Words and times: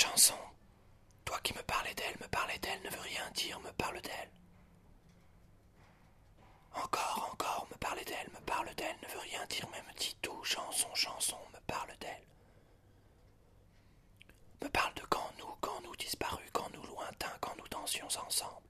Chanson, 0.00 0.38
toi 1.24 1.40
qui 1.40 1.52
me 1.54 1.62
parlais 1.64 1.92
d'elle, 1.94 2.16
me 2.20 2.28
parlais 2.28 2.56
d'elle, 2.60 2.80
ne 2.84 2.88
veut 2.90 3.00
rien 3.00 3.28
dire, 3.34 3.58
me 3.58 3.72
parle 3.72 4.00
d'elle. 4.00 4.30
Encore, 6.72 7.28
encore, 7.32 7.66
me 7.72 7.76
parle 7.78 8.04
d'elle, 8.04 8.30
me 8.32 8.40
parle 8.46 8.72
d'elle, 8.76 8.94
ne 9.02 9.08
veut 9.08 9.18
rien 9.18 9.44
dire, 9.46 9.66
mais 9.72 9.82
me 9.82 9.98
dit 9.98 10.16
tout, 10.22 10.44
chanson, 10.44 10.86
chanson, 10.94 11.36
me 11.52 11.58
parle 11.66 11.90
d'elle. 11.98 12.24
Me 14.62 14.68
parle 14.68 14.94
de 14.94 15.02
quand 15.10 15.32
nous, 15.40 15.52
quand 15.60 15.80
nous 15.82 15.96
disparus, 15.96 16.48
quand 16.52 16.72
nous 16.74 16.82
lointains, 16.94 17.36
quand 17.40 17.56
nous 17.58 17.66
dansions 17.66 18.06
ensemble. 18.24 18.68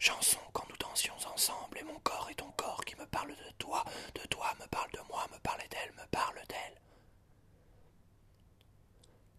Chanson 0.00 0.40
quand 0.52 0.68
nous 0.68 0.76
dansions 0.78 1.14
ensemble, 1.32 1.78
et 1.78 1.84
mon 1.84 2.00
corps 2.00 2.28
et 2.30 2.34
ton 2.34 2.50
corps 2.56 2.84
qui 2.84 2.96
me 2.96 3.06
parle 3.06 3.28
de 3.36 3.50
toi, 3.58 3.84
de 4.16 4.26
toi 4.26 4.52
me 4.58 4.66
parle 4.66 4.90
de 4.90 5.00
moi, 5.08 5.24
me 5.32 5.38
parle 5.38 5.62
d'elle, 5.70 5.92
me 5.92 6.06
parle 6.10 6.42
d'elle. 6.48 6.82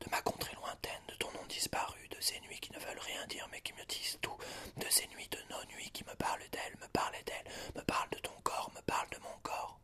De 0.00 0.10
ma 0.10 0.20
contrée 0.22 0.54
lointaine, 0.56 1.02
de 1.08 1.14
ton 1.14 1.30
nom 1.32 1.46
disparu, 1.46 2.08
de 2.08 2.20
ces 2.20 2.40
nuits 2.40 2.58
qui 2.58 2.72
ne 2.72 2.78
veulent 2.80 2.98
rien 2.98 3.24
dire 3.28 3.46
mais 3.52 3.60
qui 3.60 3.72
me 3.74 3.84
disent 3.84 4.18
tout, 4.20 4.36
de 4.76 4.88
ces 4.90 5.06
nuits 5.08 5.28
de 5.28 5.38
nos 5.48 5.64
nuits 5.66 5.90
qui 5.92 6.02
me 6.04 6.14
parlent 6.16 6.48
d'elle, 6.50 6.76
me 6.80 6.88
parlent 6.88 7.22
d'elle, 7.24 7.52
me 7.76 7.82
parlent 7.82 8.10
de 8.10 8.18
ton 8.18 8.32
corps, 8.42 8.70
me 8.74 8.80
parlent 8.82 9.10
de 9.10 9.18
mon 9.18 9.38
corps. 9.44 9.78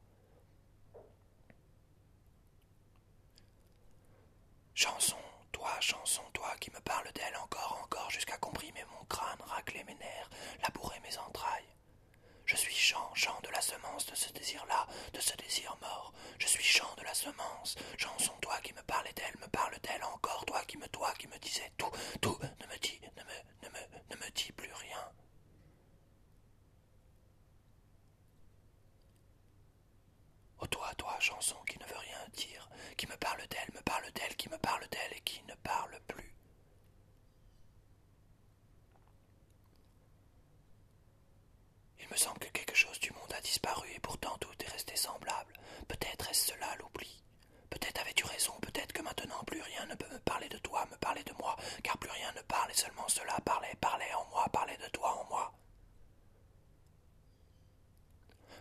Chanson, 4.74 5.16
toi, 5.52 5.78
chanson, 5.80 6.22
toi 6.32 6.52
qui 6.60 6.70
me 6.72 6.80
parle 6.80 7.12
d'elle 7.12 7.36
encore, 7.36 7.78
encore, 7.84 8.10
jusqu'à 8.10 8.38
comprimer 8.38 8.84
mon 8.98 9.04
crâne, 9.04 9.40
racler 9.46 9.84
mes 9.84 9.94
nerfs, 9.94 10.30
labourer 10.62 10.98
mes 11.00 11.16
entrailles. 11.18 11.68
Je 12.44 12.56
suis 12.56 12.74
chant, 12.74 13.14
chant 13.14 13.38
de 13.44 13.50
la 13.50 13.60
semence 13.60 14.06
de 14.06 14.07
ce 14.18 14.32
désir-là, 14.32 14.86
de 15.12 15.20
ce 15.20 15.36
désir 15.36 15.76
mort. 15.80 16.12
Je 16.38 16.46
suis 16.46 16.62
chant 16.64 16.92
de 16.96 17.02
la 17.02 17.14
semence, 17.14 17.76
chanson, 17.96 18.32
toi 18.40 18.58
qui 18.62 18.72
me 18.74 18.82
parlais 18.82 19.12
d'elle, 19.12 19.36
me 19.40 19.46
parle 19.48 19.78
d'elle 19.80 20.02
encore, 20.04 20.44
toi 20.44 20.62
qui 20.66 20.76
me, 20.76 20.88
toi 20.88 21.12
qui 21.18 21.28
me 21.28 21.38
disais 21.38 21.70
tout, 21.76 21.90
tout, 22.20 22.36
ne 22.42 22.66
me 22.66 22.78
dis, 22.78 23.00
ne 23.16 23.22
me, 23.22 23.38
ne 23.62 23.68
me, 23.68 23.80
ne 24.10 24.16
me 24.16 24.30
dis 24.32 24.52
plus 24.52 24.72
rien. 24.72 25.12
Oh 30.60 30.66
toi, 30.66 30.92
toi, 30.96 31.16
chanson 31.20 31.56
qui 31.68 31.78
ne 31.78 31.84
veut 31.84 31.98
rien 31.98 32.28
dire, 32.32 32.68
qui 32.96 33.06
me 33.06 33.16
parle 33.16 33.46
d'elle, 33.48 33.72
me 33.74 33.82
parle 33.82 34.10
d'elle, 34.12 34.34
qui 34.36 34.48
me 34.48 34.58
parle 34.58 34.86
d'elle 34.88 35.12
et 35.16 35.20
qui 35.20 35.42
ne 35.44 35.54
parle 35.54 36.00
plus. 36.08 36.34
Il 42.00 42.08
me 42.14 42.16
semble 42.16 42.38
que 42.38 42.48
quelque 42.48 42.74
chose 42.74 42.98
du 43.00 43.12
monde 43.12 43.32
a 43.36 43.40
disparu 43.40 43.88
et 43.94 44.00
pourtant 44.00 44.36
tout 44.38 44.54
est 44.60 44.72
resté 44.72 44.96
semblable. 44.96 45.52
Peut-être 45.88 46.30
est-ce 46.30 46.52
cela 46.52 46.74
l'oubli. 46.76 47.22
Peut-être 47.70 48.00
avais-tu 48.00 48.24
raison, 48.24 48.54
peut-être 48.60 48.92
que 48.92 49.02
maintenant 49.02 49.44
plus 49.44 49.60
rien 49.60 49.84
ne 49.86 49.94
peut 49.94 50.08
me 50.10 50.18
parler 50.20 50.48
de 50.48 50.58
toi, 50.58 50.86
me 50.90 50.96
parler 50.96 51.22
de 51.24 51.34
moi, 51.34 51.54
car 51.82 51.98
plus 51.98 52.10
rien 52.10 52.32
ne 52.32 52.40
parle 52.42 52.70
et 52.70 52.74
seulement 52.74 53.06
cela 53.08 53.36
parlait, 53.44 53.74
parlait 53.80 54.12
en 54.14 54.24
moi, 54.30 54.48
parlait 54.50 54.78
de 54.78 54.88
toi 54.88 55.12
en 55.20 55.24
moi. 55.28 55.52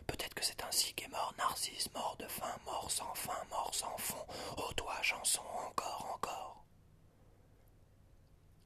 Peut-être 0.07 0.33
que 0.33 0.43
c'est 0.43 0.63
ainsi 0.63 0.93
mort 1.93 2.15
de 2.19 2.27
faim, 2.27 2.55
mort 2.65 2.89
sans 2.91 3.13
fin, 3.15 3.43
mort 3.49 3.73
sans 3.73 3.97
fond. 3.97 4.25
Ô 4.57 4.73
toi, 4.73 4.93
chanson, 5.01 5.41
encore, 5.67 6.11
encore. 6.13 6.63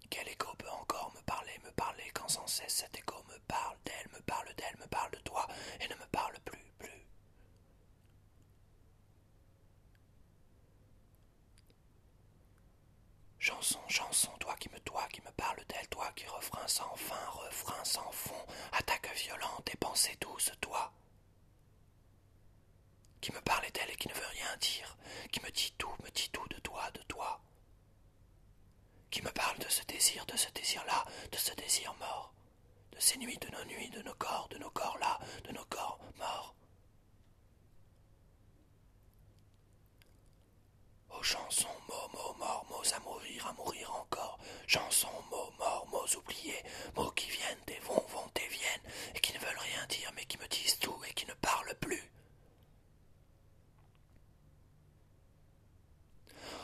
Quel 0.09 0.27
écho 0.27 0.53
peut 0.57 0.69
encore 0.69 1.11
me 1.15 1.21
parler, 1.21 1.57
me 1.63 1.71
parler, 1.71 2.03
quand 2.13 2.27
sans 2.27 2.47
cesse 2.47 2.75
cet 2.75 2.97
écho 2.97 3.15
me 3.29 3.39
parle 3.47 3.77
d'elle, 3.85 4.09
me 4.13 4.21
parle 4.23 4.53
d'elle, 4.55 4.77
me 4.79 4.87
parle 4.87 5.11
de 5.11 5.19
toi, 5.19 5.47
et 5.79 5.87
ne 5.87 5.95
me 5.95 6.05
parle 6.11 6.37
plus, 6.43 6.73
plus. 6.79 7.07
Chanson, 13.39 13.79
chanson, 13.87 14.31
toi 14.39 14.55
qui 14.59 14.69
me, 14.69 14.79
toi 14.81 15.07
qui 15.11 15.21
me 15.21 15.31
parle 15.31 15.63
d'elle, 15.69 15.87
toi 15.89 16.11
qui 16.15 16.27
refrain 16.27 16.67
sans 16.67 16.95
fin, 16.95 17.29
refrain 17.31 17.83
sans 17.85 18.11
fond, 18.11 18.45
attaque 18.73 19.09
violente 19.15 19.69
et 19.73 19.77
pensée 19.77 20.15
douce, 20.19 20.51
toi 20.59 20.91
qui 23.21 23.31
me 23.31 23.41
parle 23.41 23.69
d'elle 23.71 23.89
et 23.91 23.95
qui 23.95 24.07
ne 24.07 24.13
veut 24.13 24.27
rien 24.31 24.57
dire, 24.57 24.97
qui 25.31 25.41
me 25.41 25.51
dit 25.51 25.73
tout, 25.77 25.93
me 26.03 26.09
dit 26.09 26.29
tout 26.31 26.47
de 26.49 26.59
toi, 26.59 26.89
de 26.91 27.01
toi, 27.03 27.39
qui 29.11 29.21
me 29.21 29.31
parle 29.31 29.59
de 29.59 29.69
ce 29.69 29.83
désir, 29.83 30.25
de 30.25 30.35
ce 30.35 30.49
désir-là, 30.51 31.05
de 31.31 31.37
ce 31.37 31.53
désir 31.53 31.93
mort, 31.99 32.33
de 32.91 32.99
ces 32.99 33.17
nuits, 33.17 33.37
de 33.37 33.49
nos 33.49 33.63
nuits, 33.65 33.89
de 33.89 34.01
nos 34.01 34.15
corps, 34.15 34.47
de 34.49 34.57
nos 34.57 34.71
corps 34.71 34.97
là, 34.99 35.19
de 35.43 35.51
nos 35.51 35.65
corps 35.65 35.99
morts. 36.17 36.55
Oh 41.09 41.21
chansons, 41.23 41.67
mots, 41.87 42.09
mots, 42.13 42.33
morts, 42.39 42.65
mots 42.69 42.93
à 42.93 42.99
mourir, 43.01 43.47
à 43.47 43.53
mourir 43.53 43.93
encore, 43.95 44.39
chansons, 44.65 45.21
mots, 45.29 45.51
morts, 45.59 45.87
mots 45.91 46.17
oubliés, 46.17 46.63
qui 47.15 47.29
viennent 47.29 47.59
et 47.67 47.79
vont, 47.81 48.03
vont 48.07 48.31
et 48.35 48.47
viennent, 48.47 48.91
et 49.13 49.19
qui 49.19 49.33
ne 49.33 49.39
veulent 49.39 49.57
rien 49.59 49.85
dire, 49.87 50.11
mais 50.15 50.25
qui 50.25 50.37
me 50.37 50.47
disent 50.47 50.79
tout 50.79 50.99
et 51.07 51.13
qui 51.13 51.25
ne 51.27 51.33
parlent 51.33 51.75
plus. 51.79 52.11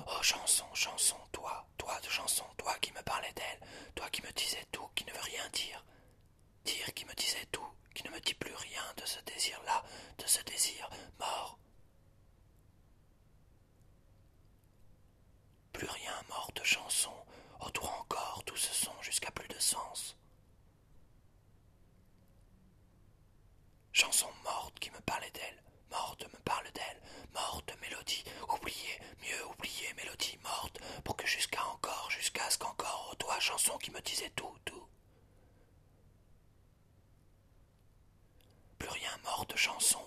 Oh 0.08 0.22
chanson, 0.24 0.66
chanson, 0.74 1.18
toi, 1.32 1.66
toi 1.78 2.00
de 2.00 2.10
chanson, 2.10 2.46
toi 2.58 2.74
qui 2.80 2.92
me 2.94 3.02
parlais 3.04 3.34
d'elle, 3.34 3.60
toi 3.96 4.10
qui 4.10 4.22
me 4.22 4.32
disais 4.32 4.66
tout, 4.72 4.88
qui 4.96 5.06
ne 5.06 5.12
veut 5.12 5.20
rien 5.22 5.48
dire. 5.50 5.84
Dire 6.64 6.94
qui 6.94 7.06
me 7.06 7.14
disait 7.14 7.46
tout, 7.52 7.68
qui 7.94 8.04
ne 8.06 8.10
me 8.12 8.20
dit 8.22 8.34
plus 8.34 8.54
rien 8.54 8.84
de 8.98 9.06
ce 9.06 9.20
désir-là, 9.22 9.84
de 10.28 10.32
ce 10.32 10.44
désir 10.44 10.90
mort. 11.20 11.58
Plus 15.72 15.88
rien 15.88 16.22
mort 16.28 16.52
de 16.54 16.64
chanson, 16.66 17.14
autour 17.62 17.90
encore 18.02 18.44
tout 18.46 18.58
ce 18.58 18.74
son 18.74 18.92
jusqu'à 19.02 19.32
plus 19.32 19.48
de 19.48 19.58
sens. 19.60 20.18
Chanson 23.94 24.28
morte 24.44 24.78
qui 24.80 24.92
me 24.92 25.00
parlait 25.00 25.32
d'elle, 25.32 25.64
morte 25.92 26.26
me 26.26 26.40
parle 26.40 26.70
d'elle, 26.74 27.02
morte 27.34 27.74
mélodie, 27.82 28.26
oubliée, 28.54 29.00
mieux 29.22 29.46
oubliée, 29.48 29.94
mélodie 29.96 30.38
morte, 30.44 30.78
pour 31.06 31.16
que 31.16 31.26
jusqu'à 31.26 31.64
encore, 31.68 32.12
jusqu'à 32.12 32.50
ce 32.50 32.58
qu'encore, 32.58 33.10
ô 33.14 33.16
toi, 33.16 33.40
chanson 33.40 33.78
qui 33.78 33.92
me 33.92 34.02
disait 34.02 34.32
tout, 34.32 34.58
tout. 34.66 34.88
Plus 38.78 38.90
rien 38.90 39.18
morte 39.24 39.56
chanson, 39.56 40.00
ô 40.00 40.07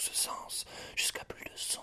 ce 0.00 0.14
sens, 0.14 0.64
jusqu'à 0.96 1.24
plus 1.24 1.44
de 1.44 1.56
son. 1.56 1.82